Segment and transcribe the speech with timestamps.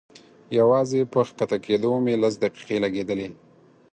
[0.59, 3.27] يوازې په کښته کېدو مې لس دقيقې لګېدلې.